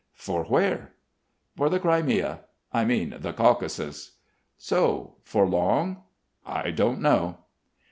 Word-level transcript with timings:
"For 0.15 0.45
where?" 0.45 0.93
"For 1.55 1.69
the 1.69 1.79
Crimea... 1.79 2.39
I 2.73 2.85
mean, 2.85 3.13
the 3.19 3.33
Caucasus." 3.33 4.13
"So. 4.57 5.17
For 5.21 5.45
long?" 5.45 6.01
"I 6.43 6.71
don't 6.71 7.01
know." 7.01 7.37